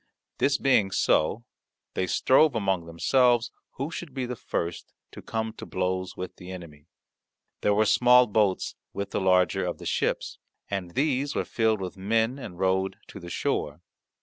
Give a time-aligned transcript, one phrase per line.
[0.39, 1.45] This being so,
[1.93, 6.49] they strove among themselves who should be the first to come to blows with the
[6.49, 6.87] enemy.
[7.61, 10.39] There were small boats with the larger of the ships,
[10.71, 13.81] and these were filled with men and rowed to the shore.